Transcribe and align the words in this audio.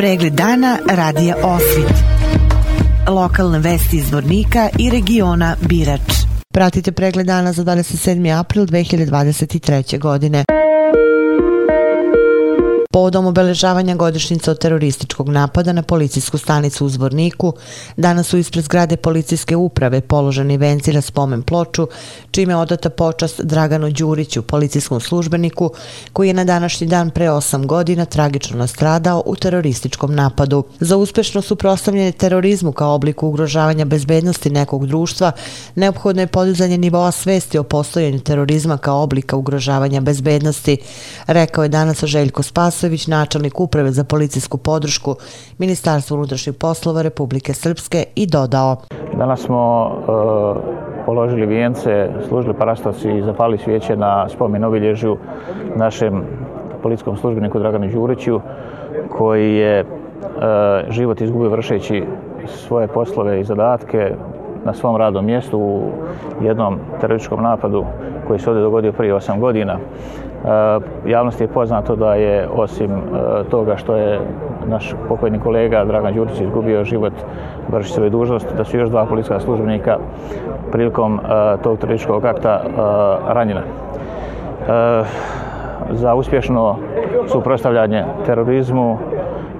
Pregled 0.00 0.32
dana 0.32 0.78
radija 0.90 1.36
Osvit. 1.42 1.94
Lokalne 3.08 3.58
vesti 3.58 3.96
iz 3.96 4.12
Vornika 4.12 4.68
i 4.78 4.90
regiona 4.90 5.56
Birač. 5.60 6.00
Pratite 6.54 6.92
pregled 6.92 7.26
dana 7.26 7.52
za 7.52 7.64
27. 7.64 8.38
april 8.38 8.66
2023. 8.66 9.98
godine. 9.98 10.44
Povodom 12.92 13.26
obeležavanja 13.26 13.94
godišnjica 13.94 14.50
od 14.50 14.58
terorističkog 14.58 15.28
napada 15.28 15.72
na 15.72 15.82
policijsku 15.82 16.38
stanicu 16.38 16.86
u 16.86 16.88
Zvorniku, 16.88 17.52
danas 17.96 18.26
su 18.26 18.38
ispred 18.38 18.64
zgrade 18.64 18.96
policijske 18.96 19.56
uprave 19.56 20.00
položeni 20.00 20.56
venci 20.56 20.92
na 20.92 21.00
spomen 21.00 21.42
ploču, 21.42 21.88
čime 22.30 22.52
je 22.52 22.56
odata 22.56 22.90
počast 22.90 23.40
Draganu 23.40 23.90
Đuriću, 23.90 24.42
policijskom 24.42 25.00
službeniku, 25.00 25.70
koji 26.12 26.28
je 26.28 26.34
na 26.34 26.44
današnji 26.44 26.86
dan 26.86 27.10
pre 27.10 27.26
8 27.26 27.66
godina 27.66 28.04
tragično 28.04 28.58
nastradao 28.58 29.22
u 29.26 29.36
terorističkom 29.36 30.14
napadu. 30.14 30.64
Za 30.80 30.96
uspešno 30.96 31.42
suprostavljanje 31.42 32.12
terorizmu 32.12 32.72
kao 32.72 32.94
obliku 32.94 33.28
ugrožavanja 33.28 33.84
bezbednosti 33.84 34.50
nekog 34.50 34.86
društva, 34.86 35.32
neophodno 35.74 36.22
je 36.22 36.26
podizanje 36.26 36.78
nivoa 36.78 37.10
svesti 37.10 37.58
o 37.58 37.62
postojanju 37.62 38.20
terorizma 38.20 38.78
kao 38.78 39.02
oblika 39.02 39.36
ugrožavanja 39.36 40.00
bezbednosti, 40.00 40.78
rekao 41.26 41.64
je 41.64 41.68
danas 41.68 42.04
Željko 42.04 42.42
Spas, 42.42 42.79
Vasović, 42.80 43.06
načelnik 43.06 43.60
uprave 43.60 43.90
za 43.90 44.04
policijsku 44.04 44.58
podršku 44.58 45.16
Ministarstva 45.58 46.16
unutrašnjih 46.16 46.56
poslova 46.56 47.02
Republike 47.02 47.52
Srpske 47.54 48.04
i 48.14 48.26
dodao. 48.26 48.76
Danas 49.18 49.40
smo 49.40 49.90
e, 49.90 51.04
položili 51.06 51.46
vijence, 51.46 52.08
služili 52.28 52.54
parastavci 52.54 53.10
i 53.10 53.22
zapali 53.22 53.58
svijeće 53.58 53.96
na 53.96 54.28
spomen 54.28 54.64
obilježju 54.64 55.16
našem 55.76 56.24
policijskom 56.82 57.16
službeniku 57.16 57.58
Draganu 57.58 57.88
Đuriću, 57.92 58.40
koji 59.08 59.54
je 59.54 59.78
e, 59.80 59.84
život 60.90 61.20
izgubio 61.20 61.50
vršeći 61.50 62.04
svoje 62.46 62.88
poslove 62.88 63.40
i 63.40 63.44
zadatke 63.44 64.14
na 64.64 64.74
svom 64.74 64.96
radnom 64.96 65.24
mjestu 65.24 65.58
u 65.58 65.90
jednom 66.40 66.78
terorističkom 67.00 67.42
napadu 67.42 67.84
koji 68.26 68.38
se 68.38 68.50
ovdje 68.50 68.62
dogodio 68.62 68.92
prije 68.92 69.14
8 69.14 69.40
godina. 69.40 69.78
Eh, 70.44 70.80
javnosti 71.06 71.44
je 71.44 71.48
poznato 71.48 71.96
da 71.96 72.14
je 72.14 72.48
osim 72.48 72.90
eh, 72.92 73.44
toga 73.50 73.76
što 73.76 73.96
je 73.96 74.20
naš 74.66 74.94
pokojni 75.08 75.38
kolega 75.38 75.84
Dragan 75.84 76.14
Đurić 76.14 76.40
izgubio 76.40 76.84
život 76.84 77.12
vrši 77.68 77.92
svoje 77.92 78.10
dužnosti, 78.10 78.54
da 78.56 78.64
su 78.64 78.78
još 78.78 78.88
dva 78.88 79.04
policijska 79.04 79.40
službenika 79.40 79.98
prilikom 80.72 81.20
eh, 81.20 81.56
tog 81.62 81.78
terorističkog 81.78 82.24
akta 82.24 82.60
ranjena. 83.28 83.62
Za 85.90 86.14
uspješno 86.14 86.76
suprostavljanje 87.26 88.04
terorizmu 88.26 88.98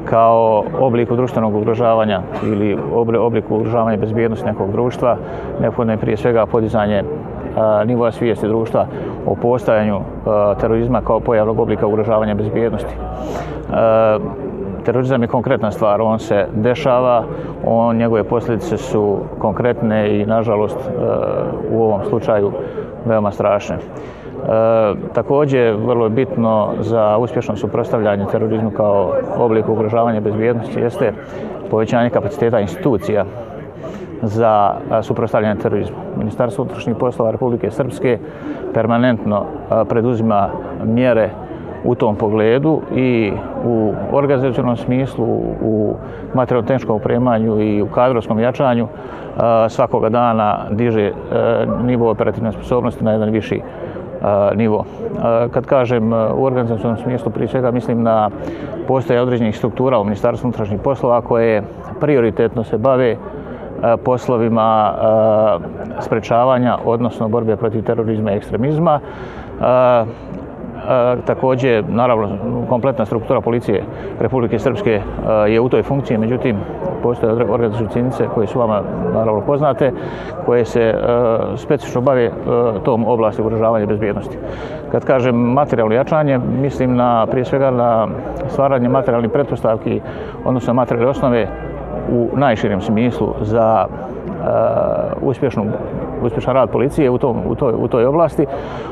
kao 0.04 0.64
obliku 0.80 1.16
društvenog 1.16 1.54
ugrožavanja 1.54 2.20
ili 2.42 2.78
obliku 3.18 3.56
ugrožavanja 3.56 3.96
bezbjednosti 3.96 4.46
nekog 4.46 4.72
društva, 4.72 5.16
neophodno 5.60 5.92
je 5.92 5.98
prije 5.98 6.16
svega 6.16 6.46
podizanje 6.46 7.04
nivoa 7.86 8.12
svijesti 8.12 8.48
društva 8.48 8.86
o 9.26 9.34
postajanju 9.34 10.00
terorizma 10.60 11.00
kao 11.00 11.20
pojavnog 11.20 11.60
oblika 11.60 11.86
ugrožavanja 11.86 12.34
bezbjednosti. 12.34 12.94
Terorizam 14.84 15.22
je 15.22 15.28
konkretna 15.28 15.70
stvar, 15.70 16.00
on 16.00 16.18
se 16.18 16.46
dešava, 16.54 17.24
on, 17.64 17.96
njegove 17.96 18.24
posljedice 18.24 18.76
su 18.76 19.18
konkretne 19.38 20.20
i, 20.20 20.26
nažalost, 20.26 20.78
u 21.70 21.82
ovom 21.82 22.00
slučaju 22.04 22.52
veoma 23.04 23.30
strašne. 23.30 23.76
E, 23.76 23.80
također, 25.14 25.74
vrlo 25.74 26.06
je 26.06 26.10
bitno 26.10 26.72
za 26.80 27.18
uspješno 27.18 27.56
suprostavljanje 27.56 28.26
terorizmu 28.32 28.70
kao 28.70 29.12
oblik 29.38 29.68
ugrožavanja 29.68 30.20
bezbjednosti 30.20 30.80
jeste 30.80 31.12
povećanje 31.70 32.10
kapaciteta 32.10 32.60
institucija 32.60 33.24
za 34.22 34.74
suprostavljanje 35.02 35.60
terorizmu. 35.60 35.96
Ministarstvo 36.16 36.62
unutrašnjih 36.62 36.96
poslova 36.96 37.30
Republike 37.30 37.70
Srpske 37.70 38.18
permanentno 38.74 39.44
preduzima 39.88 40.48
mjere 40.84 41.30
u 41.84 41.94
tom 41.94 42.16
pogledu 42.16 42.80
i 42.94 43.32
u 43.64 43.92
organizacijalnom 44.12 44.76
smislu, 44.76 45.24
u 45.62 45.94
materijalno-tehničkom 46.34 46.96
opremanju 46.96 47.60
i 47.60 47.82
u 47.82 47.86
kadrovskom 47.86 48.40
jačanju 48.40 48.88
svakoga 49.68 50.08
dana 50.08 50.58
diže 50.70 51.12
nivo 51.84 52.10
operativne 52.10 52.52
sposobnosti 52.52 53.04
na 53.04 53.12
jedan 53.12 53.30
viši 53.30 53.60
nivo. 54.54 54.84
Kad 55.50 55.66
kažem 55.66 56.12
u 56.12 56.44
organizacijalnom 56.44 56.98
smislu, 56.98 57.32
prije 57.32 57.48
svega 57.48 57.70
mislim 57.70 58.02
na 58.02 58.30
postoje 58.88 59.20
određenih 59.20 59.56
struktura 59.56 59.98
u 59.98 60.04
Ministarstvu 60.04 60.46
unutrašnjih 60.46 60.80
poslova 60.80 61.20
koje 61.20 61.62
prioritetno 62.00 62.64
se 62.64 62.78
bave 62.78 63.16
E, 63.82 63.96
poslovima 63.96 64.92
e, 65.98 66.02
sprečavanja, 66.02 66.78
odnosno 66.84 67.28
borbe 67.28 67.56
protiv 67.56 67.82
terorizma 67.84 68.32
i 68.32 68.36
ekstremizma. 68.36 69.00
E, 69.60 70.04
također, 71.26 71.84
naravno, 71.88 72.28
kompletna 72.68 73.04
struktura 73.04 73.40
policije 73.40 73.82
Republike 74.20 74.58
Srpske 74.58 75.02
je 75.48 75.60
u 75.60 75.68
toj 75.68 75.82
funkciji, 75.82 76.18
međutim, 76.18 76.56
postoje 77.02 77.32
organizacije 77.32 77.88
cinice 77.88 78.28
koje 78.34 78.46
su 78.46 78.58
vama 78.58 78.82
naravno 79.14 79.40
poznate, 79.40 79.92
koje 80.46 80.64
se 80.64 80.94
specifično 81.56 82.00
bave 82.00 82.30
tom 82.84 83.06
oblasti 83.06 83.42
ugrožavanja 83.42 83.86
bezbjednosti. 83.86 84.38
Kad 84.92 85.04
kažem 85.04 85.36
materijalno 85.36 85.94
jačanje, 85.94 86.38
mislim 86.38 86.96
na, 86.96 87.26
prije 87.26 87.44
svega 87.44 87.70
na 87.70 88.08
stvaranje 88.48 88.88
materijalnih 88.88 89.30
pretpostavki, 89.30 90.00
odnosno 90.44 90.74
materijalne 90.74 91.10
osnove 91.10 91.48
u 92.12 92.28
najširem 92.36 92.80
smislu 92.80 93.34
za 93.40 93.86
uh, 93.86 95.28
uspješnu 95.28 95.64
uspješan 96.22 96.54
rad 96.54 96.70
policije 96.70 97.10
u, 97.10 97.18
tom, 97.18 97.36
u, 97.46 97.54
toj, 97.54 97.74
u 97.76 97.88
toj 97.88 98.06
oblasti, 98.06 98.46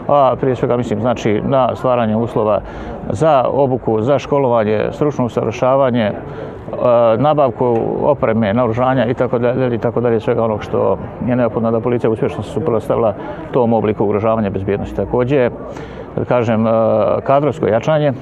a 0.09 0.34
prije 0.41 0.56
svega 0.56 0.76
mislim 0.76 1.00
znači 1.00 1.42
na 1.44 1.76
stvaranje 1.76 2.16
uslova 2.16 2.60
za 3.10 3.44
obuku, 3.53 4.03
za 4.03 4.19
školovanje, 4.19 4.88
stručno 4.92 5.25
usavršavanje, 5.25 6.12
uh, 6.12 6.78
nabavku 7.20 7.76
opreme, 8.03 8.54
naoružanja 8.54 9.06
i 9.06 9.14
tako 9.14 9.38
dalje 9.38 9.75
i 9.75 9.78
tako 9.78 10.00
dalje 10.00 10.20
svega 10.20 10.44
onog 10.44 10.62
što 10.62 10.98
je 11.26 11.37
neophodno 11.37 11.70
da 11.70 11.81
policija 11.81 12.10
uspješno 12.10 12.42
se 12.42 12.50
suprotstavila 12.50 13.14
tom 13.53 13.72
obliku 13.72 14.04
ugrožavanja 14.04 14.50
bezbjednosti. 14.50 14.97
Također, 14.97 15.50
da 16.16 16.25
kažem, 16.25 16.66
uh, 16.66 16.72
kadrovsko 17.25 17.66
jačanje, 17.66 18.12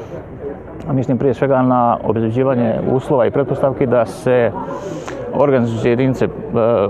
mislim 0.92 1.18
prije 1.18 1.34
svega 1.34 1.62
na 1.62 1.98
obezbeđivanje 2.04 2.74
uslova 2.92 3.26
i 3.26 3.30
pretpostavki 3.30 3.86
da 3.86 4.06
se 4.06 4.52
organizacije 5.34 5.90
jedinice, 5.92 6.24
e, 6.24 6.28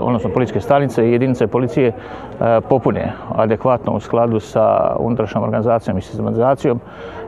odnosno 0.01 0.29
policijske 0.29 0.61
stanice 0.61 1.09
i 1.09 1.11
jedinice 1.11 1.47
policije 1.47 1.87
e, 1.87 1.93
popune 2.69 3.13
adekvatno 3.35 3.93
u 3.93 3.99
skladu 3.99 4.39
sa 4.39 4.95
unutrašnjom 4.99 5.43
organizacijom 5.43 5.97
i 5.97 6.01
sistematizacijom, 6.01 6.79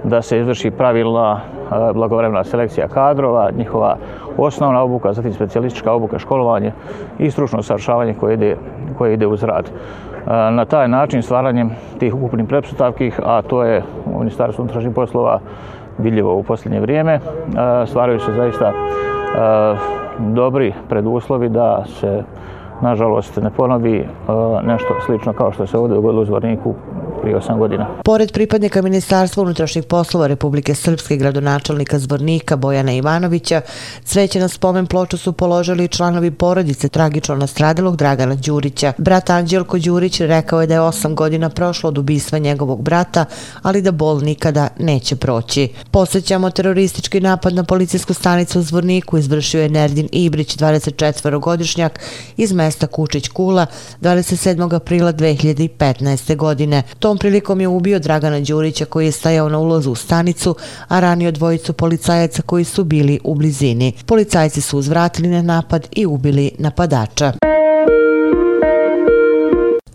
da 0.03 0.21
se 0.21 0.39
izvrši 0.39 0.71
pravilna 0.71 1.39
e, 1.39 1.93
blagovremna 1.93 2.43
selekcija 2.43 2.87
kadrova, 2.87 3.51
njihova 3.57 3.97
osnovna 4.37 4.81
obuka, 4.81 5.13
zatim 5.13 5.33
specijalistička 5.33 5.91
obuka, 5.91 6.19
školovanje 6.19 6.71
i 7.19 7.31
stručno 7.31 7.63
savršavanje 7.63 8.13
koje 8.13 8.33
ide, 8.33 8.55
koje 8.97 9.13
ide 9.13 9.27
uz 9.27 9.43
rad. 9.43 9.71
Na 10.51 10.65
taj 10.65 10.87
način 10.87 11.21
stvaranjem 11.21 11.71
tih 11.99 12.15
ukupnih 12.15 12.47
pretpostavki, 12.47 13.11
a 13.25 13.41
to 13.41 13.63
je 13.63 13.83
u 14.05 14.19
Ministarstvu 14.19 14.61
unutrašnjih 14.61 14.95
poslova 14.95 15.39
vidljivo 15.99 16.35
u 16.35 16.43
posljednje 16.43 16.79
vrijeme. 16.79 17.13
E, 17.13 17.19
stvaraju 17.85 18.19
se 18.19 18.33
zaista 18.33 18.67
e, 18.67 18.73
dobri 20.19 20.73
preduslovi 20.89 21.49
da 21.49 21.83
se 21.85 22.23
nažalost 22.81 23.37
ne 23.37 23.49
ponovi 23.49 23.97
e, 23.97 24.05
nešto 24.63 24.95
slično 25.05 25.33
kao 25.33 25.51
što 25.51 25.67
se 25.67 25.77
ovdje 25.77 25.95
dogodilo 25.95 26.21
u 26.21 26.25
Zvorniku 26.25 26.73
prije 27.29 27.41
8 27.41 27.57
godina. 27.57 27.87
Pored 28.03 28.31
pripadnika 28.31 28.81
Ministarstva 28.81 29.43
unutrašnjih 29.43 29.83
poslova 29.83 30.27
Republike 30.27 30.75
Srpske 30.75 31.17
gradonačelnika 31.17 31.99
Zvornika 31.99 32.55
Bojana 32.55 32.91
Ivanovića, 32.91 33.61
cveće 34.03 34.39
na 34.39 34.47
spomen 34.47 34.87
ploču 34.87 35.17
su 35.17 35.33
položili 35.33 35.87
članovi 35.87 36.31
porodice 36.31 36.89
tragično 36.89 37.35
nastradilog 37.35 37.95
Dragana 37.95 38.35
Đurića. 38.35 38.93
Brat 38.97 39.29
Anđelko 39.29 39.79
Đurić 39.79 40.19
rekao 40.19 40.61
je 40.61 40.67
da 40.67 40.73
je 40.73 40.79
8 40.79 41.15
godina 41.15 41.49
prošlo 41.49 41.87
od 41.87 41.97
ubistva 41.97 42.37
njegovog 42.39 42.81
brata, 42.81 43.25
ali 43.61 43.81
da 43.81 43.91
bol 43.91 44.21
nikada 44.21 44.67
neće 44.79 45.15
proći. 45.15 45.69
Posjećamo 45.91 46.49
teroristički 46.49 47.19
napad 47.19 47.53
na 47.53 47.63
policijsku 47.63 48.13
stanicu 48.13 48.59
u 48.59 48.61
Zvorniku 48.61 49.17
izvršio 49.17 49.61
je 49.61 49.69
Nerdin 49.69 50.09
Ibrić, 50.11 50.57
24-godišnjak 50.57 51.99
iz 52.37 52.53
mesta 52.53 52.87
Kučić 52.87 53.27
Kula, 53.27 53.65
27. 54.01 54.75
aprila 54.75 55.13
2015. 55.13 56.35
godine. 56.35 56.83
To 56.99 57.09
Tom 57.09 57.17
prilikom 57.19 57.61
je 57.61 57.67
ubio 57.67 57.99
Dragana 57.99 58.39
Đurića 58.39 58.85
koji 58.85 59.05
je 59.05 59.11
stajao 59.11 59.49
na 59.49 59.59
ulazu 59.59 59.91
u 59.91 59.95
stanicu, 59.95 60.55
a 60.87 60.99
ranio 60.99 61.31
dvojicu 61.31 61.73
policajaca 61.73 62.41
koji 62.41 62.63
su 62.63 62.83
bili 62.83 63.19
u 63.23 63.35
blizini. 63.35 63.93
Policajci 64.05 64.61
su 64.61 64.77
uzvratili 64.77 65.27
na 65.27 65.41
napad 65.41 65.87
i 65.91 66.05
ubili 66.05 66.51
napadača. 66.57 67.33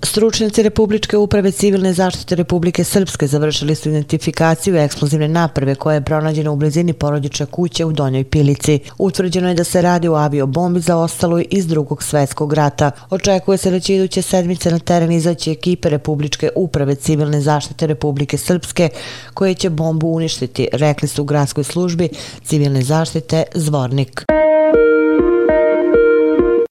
Stručnjaci 0.05 0.63
Republičke 0.63 1.17
uprave 1.17 1.51
civilne 1.51 1.93
zaštite 1.93 2.35
Republike 2.35 2.85
Srpske 2.85 3.27
završili 3.27 3.75
su 3.75 3.89
identifikaciju 3.89 4.77
eksplozivne 4.77 5.29
naprave 5.29 5.75
koja 5.75 5.95
je 5.95 6.05
pronađena 6.05 6.51
u 6.51 6.57
blizini 6.57 6.93
porodične 6.93 7.47
kuće 7.47 7.85
u 7.85 7.93
Donjoj 7.93 8.25
Pilici. 8.25 8.81
Utvrđeno 8.99 9.49
je 9.49 9.55
da 9.55 9.65
se 9.65 9.83
radi 9.83 10.09
o 10.09 10.15
aviobombi 10.15 10.81
za 10.81 10.97
ostaloj 10.97 11.47
iz 11.51 11.67
drugog 11.67 12.03
svetskog 12.03 12.53
rata. 12.53 12.91
Očekuje 13.11 13.59
se 13.59 13.71
da 13.71 13.81
će 13.81 13.95
iduće 13.95 14.23
sedmice 14.23 14.71
na 14.71 14.79
teren 14.79 15.13
izaći 15.13 15.51
ekipe 15.51 15.89
Republičke 15.89 16.51
uprave 16.57 16.95
civilne 16.95 17.41
zaštite 17.41 17.87
Republike 17.87 18.39
Srpske 18.39 18.89
koje 19.35 19.55
će 19.55 19.71
bombu 19.71 20.09
uništiti, 20.09 20.69
rekli 20.73 21.09
su 21.09 21.23
u 21.23 21.25
gradskoj 21.25 21.65
službi 21.65 22.09
civilne 22.45 22.83
zaštite 22.83 23.43
Zvornik. 23.55 24.25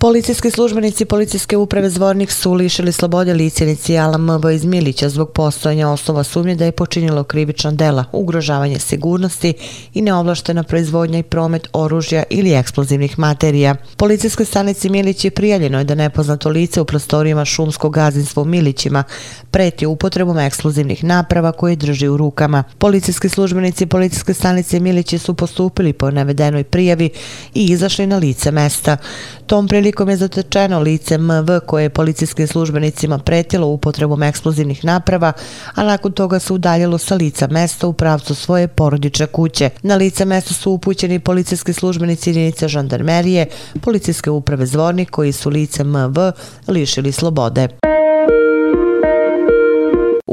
Policijski 0.04 0.52
službenici 0.52 1.06
Policijske 1.06 1.58
uprave 1.58 1.90
Zvornik 1.90 2.32
su 2.32 2.54
lišili 2.54 2.92
slobode 2.92 3.34
lice 3.34 3.64
inicijala 3.64 4.18
MB 4.18 4.46
iz 4.54 4.66
Milića 4.66 5.10
zbog 5.10 5.32
postojanja 5.32 5.90
osnova 5.90 6.24
sumnje 6.24 6.56
da 6.56 6.66
je 6.66 6.72
počinilo 6.72 7.24
krivična 7.24 7.72
dela, 7.72 8.06
ugrožavanje 8.12 8.80
sigurnosti 8.80 9.54
i 9.94 10.02
neovlaštena 10.02 10.64
proizvodnja 10.64 11.20
i 11.20 11.24
promet 11.24 11.68
oružja 11.74 12.24
ili 12.30 12.54
eksplozivnih 12.54 13.20
materija. 13.20 13.76
Policijskoj 13.98 14.46
stanici 14.46 14.90
Milić 14.90 15.26
je 15.26 15.32
prijaljeno 15.32 15.78
je 15.78 15.84
da 15.84 15.96
nepoznato 15.96 16.50
lice 16.50 16.82
u 16.82 16.86
prostorijama 16.86 17.46
šumskog 17.46 17.94
gazinstva 17.94 18.42
u 18.44 18.46
Milićima 18.46 19.04
preti 19.52 19.86
upotrebom 19.86 20.40
eksplozivnih 20.40 21.04
naprava 21.04 21.52
koje 21.52 21.76
drži 21.76 22.08
u 22.08 22.18
rukama. 22.18 22.64
Policijski 22.78 23.30
službenici 23.30 23.86
Policijske 23.86 24.34
stanice 24.34 24.80
Milići 24.80 25.18
su 25.18 25.34
postupili 25.34 25.94
po 25.94 26.12
navedenoj 26.12 26.64
prijavi 26.64 27.10
i 27.54 27.66
izašli 27.66 28.08
na 28.08 28.18
lice 28.18 28.52
mesta. 28.52 28.98
Tom 29.46 29.68
prilikom 29.68 29.93
je 30.10 30.18
zatečeno 30.18 30.80
lice 30.80 31.18
MV 31.18 31.60
koje 31.66 31.84
je 31.84 31.90
policijskim 31.90 32.48
službenicima 32.48 33.20
pretilo 33.20 33.68
upotrebom 33.68 34.24
eksplozivnih 34.24 34.86
naprava, 34.86 35.32
a 35.76 35.84
nakon 35.84 36.12
toga 36.12 36.40
se 36.40 36.54
udaljilo 36.54 36.98
sa 36.98 37.16
lica 37.16 37.48
mesta 37.48 37.88
u 37.88 37.94
pravcu 37.94 38.36
svoje 38.36 38.68
porodične 38.68 39.26
kuće. 39.26 39.70
Na 39.82 39.96
lice 39.96 40.26
mesta 40.26 40.54
su 40.54 40.72
upućeni 40.72 41.20
policijski 41.20 41.74
službenici 41.74 42.30
jedinice 42.30 42.68
žandarmerije, 42.68 43.48
policijske 43.82 44.30
uprave 44.30 44.66
Zvornik 44.66 45.10
koji 45.10 45.32
su 45.32 45.50
lice 45.50 45.84
MV 45.84 46.18
lišili 46.68 47.12
slobode. 47.12 47.93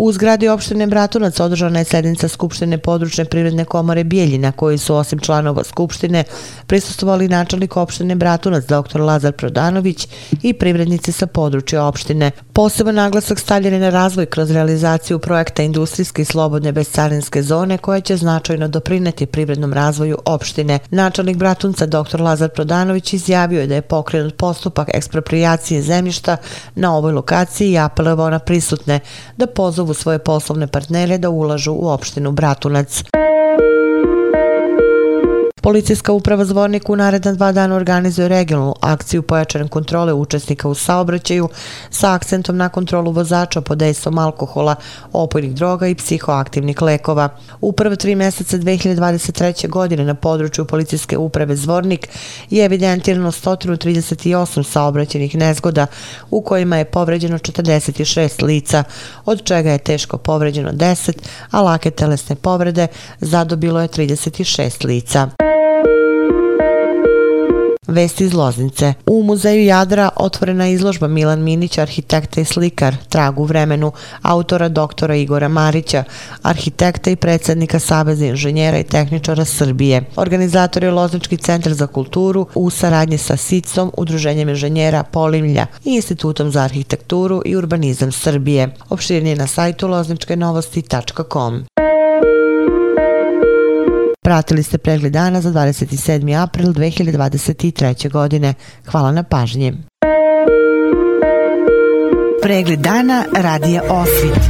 U 0.02 0.12
zgradi 0.12 0.48
opštine 0.48 0.86
Bratunac 0.86 1.40
održana 1.40 1.78
je 1.78 1.84
sednica 1.84 2.28
Skupštine 2.28 2.78
područne 2.78 3.24
privredne 3.24 3.64
komore 3.64 4.04
Bijeljina, 4.04 4.52
koji 4.52 4.78
su 4.78 4.94
osim 4.94 5.18
članova 5.18 5.64
Skupštine 5.64 6.24
prisustovali 6.66 7.28
načelnik 7.28 7.76
opštine 7.76 8.14
Bratunac, 8.14 8.64
dr. 8.64 9.00
Lazar 9.00 9.32
Prodanović 9.32 10.08
i 10.42 10.52
privrednici 10.52 11.12
sa 11.12 11.26
područja 11.26 11.84
opštine. 11.84 12.30
Poseban 12.52 12.94
naglasak 12.94 13.38
stavljen 13.38 13.74
je 13.74 13.80
na 13.80 13.90
razvoj 13.90 14.26
kroz 14.26 14.50
realizaciju 14.50 15.18
projekta 15.18 15.62
industrijske 15.62 16.22
i 16.22 16.24
slobodne 16.24 16.72
bezcarinske 16.72 17.42
zone 17.42 17.78
koja 17.78 18.00
će 18.00 18.16
značajno 18.16 18.68
doprineti 18.68 19.26
privrednom 19.26 19.72
razvoju 19.72 20.18
opštine. 20.24 20.78
Načelnik 20.90 21.36
Bratunca, 21.36 21.86
dr. 21.86 22.20
Lazar 22.20 22.48
Prodanović, 22.48 23.12
izjavio 23.12 23.60
je 23.60 23.66
da 23.66 23.74
je 23.74 23.82
pokrenut 23.82 24.36
postupak 24.36 24.88
ekspropriacije 24.94 25.82
zemljišta 25.82 26.36
na 26.74 26.96
ovoj 26.96 27.12
lokaciji 27.12 27.72
i 27.72 27.78
apelovao 27.78 28.30
na 28.30 28.38
prisutne 28.38 29.00
da 29.36 29.46
pozovu 29.46 29.89
pozovu 29.90 29.94
svoje 29.94 30.18
poslovne 30.18 30.66
partnere 30.66 31.18
da 31.18 31.30
ulažu 31.30 31.72
u 31.72 31.88
opštinu 31.88 32.32
Bratunac. 32.32 33.02
Policijska 35.62 36.12
uprava 36.12 36.44
Zvornik 36.44 36.88
u 36.88 36.96
naredan 36.96 37.36
dva 37.36 37.52
dana 37.52 37.76
organizuje 37.76 38.28
regionalnu 38.28 38.74
akciju 38.80 39.22
pojačane 39.22 39.68
kontrole 39.68 40.12
učesnika 40.12 40.68
u 40.68 40.74
saobraćaju 40.74 41.48
sa 41.90 42.12
akcentom 42.12 42.56
na 42.56 42.68
kontrolu 42.68 43.12
vozača 43.12 43.60
pod 43.60 43.78
dejstvom 43.78 44.18
alkohola, 44.18 44.74
opojnih 45.12 45.54
droga 45.54 45.86
i 45.86 45.94
psihoaktivnih 45.94 46.82
lekova. 46.82 47.28
U 47.60 47.72
prve 47.72 47.96
tri 47.96 48.14
mjeseca 48.14 48.56
2023. 48.56 49.68
godine 49.68 50.04
na 50.04 50.14
području 50.14 50.64
Policijske 50.64 51.18
uprave 51.18 51.56
Zvornik 51.56 52.08
je 52.50 52.64
evidentirano 52.64 53.32
138 53.32 54.62
saobraćenih 54.62 55.36
nezgoda 55.36 55.86
u 56.30 56.42
kojima 56.42 56.76
je 56.76 56.84
povređeno 56.84 57.38
46 57.38 58.42
lica, 58.42 58.84
od 59.24 59.42
čega 59.44 59.70
je 59.70 59.78
teško 59.78 60.18
povređeno 60.18 60.70
10, 60.72 61.12
a 61.50 61.62
lake 61.62 61.90
telesne 61.90 62.36
povrede 62.36 62.86
zadobilo 63.20 63.80
je 63.80 63.88
36 63.88 64.86
lica. 64.86 65.49
Vesti 67.90 68.24
iz 68.24 68.34
Loznice. 68.34 68.94
U 69.06 69.22
muzeju 69.22 69.64
Jadra 69.64 70.08
otvorena 70.16 70.68
izložba 70.68 71.08
Milan 71.08 71.42
Minić, 71.42 71.78
arhitekta 71.78 72.40
i 72.40 72.44
slikar, 72.44 72.96
tragu 73.08 73.44
vremenu, 73.44 73.92
autora 74.22 74.68
doktora 74.68 75.14
Igora 75.16 75.48
Marića, 75.48 76.04
arhitekta 76.42 77.10
i 77.10 77.16
predsjednika 77.16 77.78
Saveza 77.78 78.26
inženjera 78.26 78.78
i 78.78 78.84
tehničara 78.84 79.44
Srbije. 79.44 80.02
Organizator 80.16 80.84
je 80.84 80.90
Loznički 80.90 81.36
centar 81.36 81.72
za 81.74 81.86
kulturu 81.86 82.46
u 82.54 82.70
saradnji 82.70 83.18
sa 83.18 83.36
SICom, 83.36 83.92
Udruženjem 83.96 84.48
inženjera 84.48 85.02
Polimlja 85.02 85.66
i 85.84 85.94
Institutom 85.94 86.50
za 86.50 86.62
arhitekturu 86.62 87.42
i 87.44 87.56
urbanizam 87.56 88.12
Srbije. 88.12 88.68
Opširnije 88.88 89.36
na 89.36 89.46
sajtu 89.46 89.88
lozničkenovosti.com. 89.88 91.64
Pratili 94.30 94.62
ste 94.62 94.78
pregled 94.78 95.12
dana 95.12 95.40
za 95.40 95.50
27. 95.50 96.42
april 96.42 96.72
2023. 96.72 98.10
godine. 98.10 98.54
Hvala 98.86 99.12
na 99.12 99.22
pažnji. 99.22 99.72
Pregled 102.42 102.80
dana 102.80 103.24
radija 103.36 103.82
Osvit. 103.82 104.40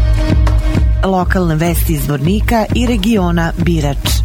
Lokalne 1.04 1.54
vesti 1.54 1.92
iz 1.92 2.08
Vornika 2.08 2.64
i 2.74 2.86
regiona 2.86 3.52
Birač. 3.56 4.19